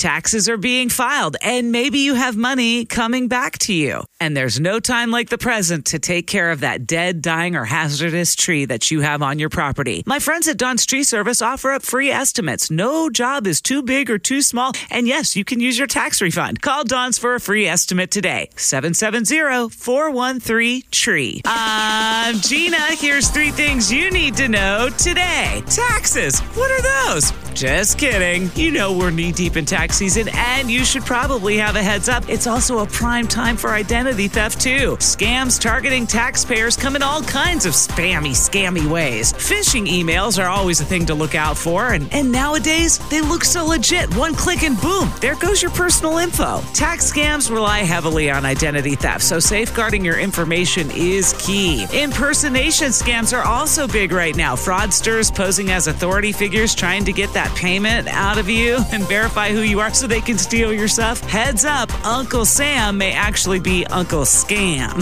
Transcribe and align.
taxes 0.00 0.48
are 0.48 0.56
being 0.56 0.88
filed, 0.88 1.36
and 1.42 1.70
maybe 1.70 1.98
you 1.98 2.14
have 2.14 2.34
money 2.34 2.86
coming 2.86 3.28
back 3.28 3.58
to 3.58 3.74
you. 3.74 4.02
And 4.18 4.34
there's 4.34 4.58
no 4.58 4.80
time 4.80 5.10
like 5.10 5.28
the 5.28 5.36
present 5.36 5.86
to 5.86 5.98
take 5.98 6.26
care 6.26 6.50
of 6.50 6.60
that 6.60 6.86
dead, 6.86 7.20
dying, 7.20 7.54
or 7.54 7.66
hazardous 7.66 8.34
tree 8.34 8.64
that 8.64 8.90
you 8.90 9.02
have 9.02 9.20
on 9.22 9.38
your 9.38 9.50
property. 9.50 10.02
My 10.06 10.18
friends 10.18 10.48
at 10.48 10.56
Don's 10.56 10.86
Tree 10.86 11.04
Service 11.04 11.42
offer 11.42 11.72
up 11.72 11.82
free 11.82 12.10
estimates. 12.10 12.70
No 12.70 13.10
job 13.10 13.46
is 13.46 13.60
too 13.60 13.82
big 13.82 14.10
or 14.10 14.18
too 14.18 14.40
small. 14.40 14.72
And 14.88 15.06
yes, 15.06 15.36
you 15.36 15.44
can 15.44 15.60
use 15.60 15.76
your 15.76 15.86
tax 15.86 16.22
refund. 16.22 16.62
Call 16.62 16.84
Don's 16.84 17.18
for 17.18 17.34
a 17.34 17.40
free 17.40 17.66
estimate 17.66 18.10
today. 18.10 18.48
770 18.56 19.68
413 19.68 20.82
TREE. 20.90 21.42
I'm 21.44 22.36
Gina. 22.36 22.96
Here's 22.96 23.28
three 23.28 23.50
things 23.50 23.92
you 23.92 24.10
need 24.10 24.34
to 24.36 24.48
know 24.48 24.88
today. 24.96 25.62
Taxes. 25.66 26.40
What 26.40 26.70
are 26.70 27.12
those? 27.12 27.49
Just 27.54 27.98
kidding. 27.98 28.50
You 28.54 28.70
know 28.70 28.96
we're 28.96 29.10
knee 29.10 29.32
deep 29.32 29.56
in 29.56 29.64
tax 29.64 29.96
season, 29.96 30.28
and 30.32 30.70
you 30.70 30.84
should 30.84 31.04
probably 31.04 31.56
have 31.56 31.76
a 31.76 31.82
heads 31.82 32.08
up. 32.08 32.28
It's 32.28 32.46
also 32.46 32.78
a 32.78 32.86
prime 32.86 33.26
time 33.26 33.56
for 33.56 33.70
identity 33.70 34.28
theft, 34.28 34.60
too. 34.60 34.96
Scams 34.98 35.60
targeting 35.60 36.06
taxpayers 36.06 36.76
come 36.76 36.96
in 36.96 37.02
all 37.02 37.22
kinds 37.22 37.66
of 37.66 37.72
spammy, 37.72 38.30
scammy 38.30 38.86
ways. 38.88 39.32
Phishing 39.32 39.86
emails 39.86 40.42
are 40.42 40.48
always 40.48 40.80
a 40.80 40.84
thing 40.84 41.06
to 41.06 41.14
look 41.14 41.34
out 41.34 41.56
for, 41.56 41.92
and, 41.92 42.12
and 42.12 42.30
nowadays 42.30 42.98
they 43.10 43.20
look 43.20 43.44
so 43.44 43.64
legit. 43.64 44.14
One 44.16 44.34
click 44.34 44.62
and 44.62 44.80
boom, 44.80 45.10
there 45.20 45.36
goes 45.36 45.60
your 45.60 45.72
personal 45.72 46.18
info. 46.18 46.62
Tax 46.72 47.12
scams 47.12 47.50
rely 47.50 47.80
heavily 47.80 48.30
on 48.30 48.44
identity 48.44 48.94
theft, 48.94 49.24
so 49.24 49.40
safeguarding 49.40 50.04
your 50.04 50.18
information 50.18 50.90
is 50.92 51.34
key. 51.38 51.86
Impersonation 51.92 52.88
scams 52.88 53.36
are 53.36 53.44
also 53.44 53.86
big 53.88 54.12
right 54.12 54.36
now. 54.36 54.54
Fraudsters 54.54 55.34
posing 55.34 55.70
as 55.70 55.88
authority 55.88 56.32
figures 56.32 56.74
trying 56.74 57.04
to 57.04 57.12
get 57.12 57.32
that 57.32 57.39
payment 57.48 58.08
out 58.08 58.38
of 58.38 58.48
you 58.48 58.78
and 58.92 59.02
verify 59.04 59.50
who 59.50 59.60
you 59.60 59.80
are 59.80 59.92
so 59.92 60.06
they 60.06 60.20
can 60.20 60.38
steal 60.38 60.72
your 60.72 60.88
stuff. 60.88 61.20
Heads 61.20 61.64
up, 61.64 61.92
Uncle 62.06 62.44
Sam 62.44 62.98
may 62.98 63.12
actually 63.12 63.60
be 63.60 63.86
Uncle 63.86 64.22
Scam. 64.22 64.94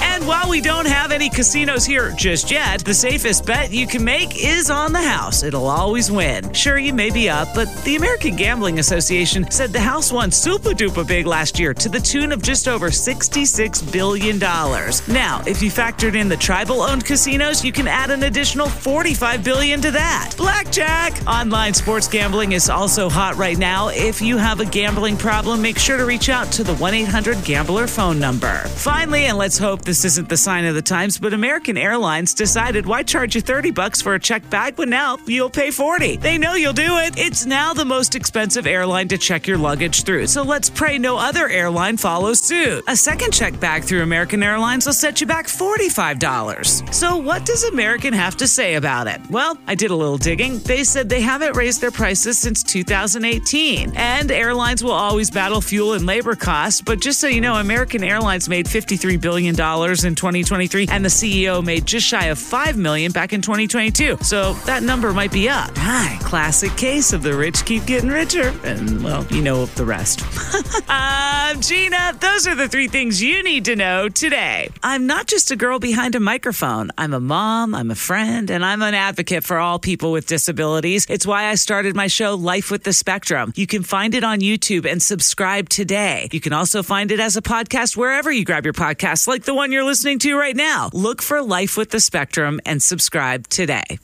and 0.02 0.26
while 0.26 0.48
we 0.48 0.60
don't 0.60 0.86
have 0.86 1.12
any 1.12 1.28
casinos 1.28 1.84
here 1.84 2.12
just 2.16 2.50
yet, 2.50 2.84
the 2.84 2.94
safest 2.94 3.46
bet 3.46 3.70
you 3.70 3.86
can 3.86 4.04
make 4.04 4.44
is 4.44 4.70
on 4.70 4.92
the 4.92 5.02
house. 5.02 5.42
It'll 5.42 5.68
always 5.68 6.10
win. 6.10 6.52
Sure, 6.52 6.78
you 6.78 6.92
may 6.92 7.10
be 7.10 7.28
up, 7.28 7.48
but 7.54 7.68
the 7.84 7.96
American 7.96 8.36
Gambling 8.36 8.78
Association 8.78 9.50
said 9.50 9.72
the 9.72 9.80
house 9.80 10.12
won 10.12 10.30
super 10.30 10.70
duper 10.70 11.06
big 11.06 11.26
last 11.26 11.58
year 11.58 11.74
to 11.74 11.88
the 11.88 12.00
tune 12.00 12.32
of 12.32 12.42
just 12.42 12.68
over 12.68 12.88
$66 12.88 13.92
billion. 13.92 14.38
Now, 14.38 15.42
if 15.46 15.62
you 15.62 15.70
factored 15.70 16.14
in 16.14 16.28
the 16.28 16.36
tribal 16.36 16.82
owned 16.82 17.04
casinos, 17.04 17.64
you 17.64 17.72
can 17.72 17.86
add 17.86 18.10
an 18.10 18.24
additional 18.24 18.68
45 18.68 19.44
billion 19.44 19.80
to 19.80 19.90
that. 19.90 20.34
Blackjack! 20.36 21.26
Online 21.26 21.74
sports 21.84 22.08
gambling 22.08 22.52
is 22.52 22.70
also 22.70 23.10
hot 23.10 23.36
right 23.36 23.58
now. 23.58 23.88
If 23.88 24.22
you 24.22 24.38
have 24.38 24.58
a 24.58 24.64
gambling 24.64 25.18
problem, 25.18 25.60
make 25.60 25.78
sure 25.78 25.98
to 25.98 26.06
reach 26.06 26.30
out 26.30 26.50
to 26.52 26.64
the 26.64 26.74
1 26.76 26.94
800 26.94 27.44
Gambler 27.44 27.86
phone 27.86 28.18
number. 28.18 28.54
Finally, 28.68 29.26
and 29.26 29.36
let's 29.36 29.58
hope 29.58 29.82
this 29.82 30.06
isn't 30.06 30.30
the 30.30 30.36
sign 30.38 30.64
of 30.64 30.74
the 30.74 30.80
times, 30.80 31.18
but 31.18 31.34
American 31.34 31.76
Airlines 31.76 32.32
decided 32.32 32.86
why 32.86 33.02
charge 33.02 33.34
you 33.34 33.42
30 33.42 33.70
bucks 33.72 34.00
for 34.00 34.14
a 34.14 34.18
checked 34.18 34.48
bag 34.48 34.78
when 34.78 34.88
now 34.88 35.18
you'll 35.26 35.50
pay 35.50 35.70
40. 35.70 36.16
They 36.16 36.38
know 36.38 36.54
you'll 36.54 36.72
do 36.72 36.96
it. 37.00 37.18
It's 37.18 37.44
now 37.44 37.74
the 37.74 37.84
most 37.84 38.14
expensive 38.14 38.66
airline 38.66 39.08
to 39.08 39.18
check 39.18 39.46
your 39.46 39.58
luggage 39.58 40.04
through. 40.04 40.28
So 40.28 40.42
let's 40.42 40.70
pray 40.70 40.96
no 40.96 41.18
other 41.18 41.48
airline 41.48 41.98
follows 41.98 42.40
suit. 42.40 42.82
A 42.88 42.96
second 42.96 43.34
check 43.34 43.60
bag 43.60 43.84
through 43.84 44.00
American 44.00 44.42
Airlines 44.42 44.86
will 44.86 44.94
set 44.94 45.20
you 45.20 45.26
back 45.26 45.48
$45. 45.48 46.94
So 46.94 47.18
what 47.18 47.44
does 47.44 47.64
American 47.64 48.14
have 48.14 48.38
to 48.38 48.48
say 48.48 48.76
about 48.76 49.06
it? 49.06 49.20
Well, 49.28 49.58
I 49.66 49.74
did 49.74 49.90
a 49.90 49.96
little 49.96 50.16
digging. 50.16 50.60
They 50.60 50.82
said 50.82 51.10
they 51.10 51.20
haven't 51.20 51.54
raised 51.54 51.73
their 51.78 51.90
prices 51.90 52.38
since 52.38 52.62
2018. 52.62 53.92
And 53.96 54.30
airlines 54.30 54.82
will 54.82 54.92
always 54.92 55.30
battle 55.30 55.60
fuel 55.60 55.94
and 55.94 56.06
labor 56.06 56.34
costs. 56.34 56.80
But 56.80 57.00
just 57.00 57.20
so 57.20 57.26
you 57.26 57.40
know, 57.40 57.54
American 57.54 58.04
Airlines 58.04 58.48
made 58.48 58.66
$53 58.66 59.20
billion 59.20 59.50
in 59.50 59.54
2023, 60.14 60.88
and 60.90 61.04
the 61.04 61.08
CEO 61.08 61.64
made 61.64 61.86
just 61.86 62.06
shy 62.06 62.26
of 62.26 62.38
5 62.38 62.76
million 62.76 63.12
back 63.12 63.32
in 63.32 63.42
2022. 63.42 64.18
So 64.22 64.54
that 64.64 64.82
number 64.82 65.12
might 65.12 65.32
be 65.32 65.48
up. 65.48 65.70
Hi, 65.76 66.18
classic 66.22 66.76
case 66.76 67.12
of 67.12 67.22
the 67.22 67.34
rich 67.36 67.64
keep 67.64 67.86
getting 67.86 68.10
richer. 68.10 68.52
And, 68.64 69.02
well, 69.02 69.26
you 69.30 69.42
know 69.42 69.66
the 69.66 69.84
rest. 69.84 70.22
I'm 70.88 71.58
uh, 71.58 71.60
Gina. 71.60 72.16
Those 72.20 72.46
are 72.46 72.54
the 72.54 72.68
three 72.68 72.88
things 72.88 73.22
you 73.22 73.42
need 73.42 73.64
to 73.66 73.76
know 73.76 74.08
today. 74.08 74.70
I'm 74.82 75.06
not 75.06 75.26
just 75.26 75.50
a 75.50 75.56
girl 75.56 75.78
behind 75.78 76.14
a 76.14 76.20
microphone. 76.20 76.90
I'm 76.98 77.12
a 77.12 77.20
mom, 77.20 77.74
I'm 77.74 77.90
a 77.90 77.94
friend, 77.94 78.50
and 78.50 78.64
I'm 78.64 78.82
an 78.82 78.94
advocate 78.94 79.44
for 79.44 79.58
all 79.58 79.78
people 79.78 80.12
with 80.12 80.26
disabilities. 80.26 81.06
It's 81.08 81.26
why 81.26 81.46
I 81.46 81.54
started 81.64 81.96
my 81.96 82.08
show, 82.08 82.34
Life 82.34 82.70
with 82.70 82.84
the 82.84 82.92
Spectrum. 82.92 83.52
You 83.56 83.66
can 83.66 83.82
find 83.82 84.14
it 84.14 84.22
on 84.22 84.40
YouTube 84.40 84.84
and 84.84 85.02
subscribe 85.02 85.70
today. 85.70 86.28
You 86.30 86.40
can 86.40 86.52
also 86.52 86.82
find 86.82 87.10
it 87.10 87.20
as 87.20 87.38
a 87.38 87.42
podcast 87.42 87.96
wherever 87.96 88.30
you 88.30 88.44
grab 88.44 88.66
your 88.66 88.74
podcasts, 88.74 89.26
like 89.26 89.44
the 89.44 89.54
one 89.54 89.72
you're 89.72 89.82
listening 89.82 90.18
to 90.20 90.38
right 90.38 90.54
now. 90.54 90.90
Look 90.92 91.22
for 91.22 91.42
Life 91.42 91.78
with 91.78 91.88
the 91.88 92.00
Spectrum 92.00 92.60
and 92.66 92.82
subscribe 92.82 93.48
today. 93.48 93.98